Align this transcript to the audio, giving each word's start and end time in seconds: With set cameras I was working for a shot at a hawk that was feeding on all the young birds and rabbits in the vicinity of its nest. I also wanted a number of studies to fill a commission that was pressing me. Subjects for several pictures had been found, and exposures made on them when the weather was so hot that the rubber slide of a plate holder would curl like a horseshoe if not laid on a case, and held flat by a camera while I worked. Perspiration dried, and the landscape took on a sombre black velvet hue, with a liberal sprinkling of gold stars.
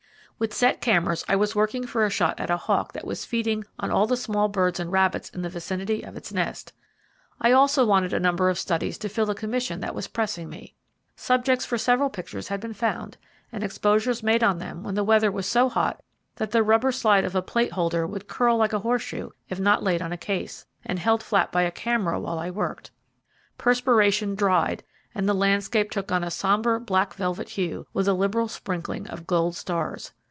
With 0.41 0.55
set 0.55 0.81
cameras 0.81 1.23
I 1.27 1.35
was 1.35 1.55
working 1.55 1.85
for 1.85 2.03
a 2.03 2.09
shot 2.09 2.39
at 2.39 2.49
a 2.49 2.57
hawk 2.57 2.93
that 2.93 3.05
was 3.05 3.25
feeding 3.25 3.63
on 3.77 3.91
all 3.91 4.07
the 4.07 4.17
young 4.27 4.51
birds 4.51 4.79
and 4.79 4.91
rabbits 4.91 5.29
in 5.29 5.43
the 5.43 5.49
vicinity 5.49 6.01
of 6.01 6.17
its 6.17 6.33
nest. 6.33 6.73
I 7.39 7.51
also 7.51 7.85
wanted 7.85 8.11
a 8.11 8.19
number 8.19 8.49
of 8.49 8.57
studies 8.57 8.97
to 8.97 9.07
fill 9.07 9.29
a 9.29 9.35
commission 9.35 9.81
that 9.81 9.93
was 9.93 10.07
pressing 10.07 10.49
me. 10.49 10.73
Subjects 11.15 11.63
for 11.63 11.77
several 11.77 12.09
pictures 12.09 12.47
had 12.47 12.59
been 12.59 12.73
found, 12.73 13.17
and 13.51 13.63
exposures 13.63 14.23
made 14.23 14.41
on 14.43 14.57
them 14.57 14.81
when 14.81 14.95
the 14.95 15.03
weather 15.03 15.31
was 15.31 15.45
so 15.45 15.69
hot 15.69 16.01
that 16.37 16.49
the 16.49 16.63
rubber 16.63 16.91
slide 16.91 17.23
of 17.23 17.35
a 17.35 17.43
plate 17.43 17.73
holder 17.73 18.07
would 18.07 18.27
curl 18.27 18.57
like 18.57 18.73
a 18.73 18.79
horseshoe 18.79 19.29
if 19.47 19.59
not 19.59 19.83
laid 19.83 20.01
on 20.01 20.11
a 20.11 20.17
case, 20.17 20.65
and 20.83 20.97
held 20.97 21.21
flat 21.21 21.51
by 21.51 21.61
a 21.61 21.69
camera 21.71 22.19
while 22.19 22.39
I 22.39 22.49
worked. 22.49 22.89
Perspiration 23.59 24.33
dried, 24.33 24.83
and 25.13 25.29
the 25.29 25.35
landscape 25.35 25.91
took 25.91 26.11
on 26.11 26.23
a 26.23 26.31
sombre 26.31 26.79
black 26.79 27.13
velvet 27.13 27.49
hue, 27.49 27.85
with 27.93 28.07
a 28.07 28.13
liberal 28.15 28.47
sprinkling 28.47 29.05
of 29.05 29.27
gold 29.27 29.55
stars. 29.55 30.13